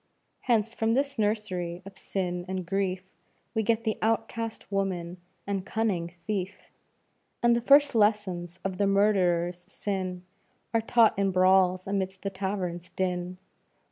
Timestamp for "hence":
0.39-0.73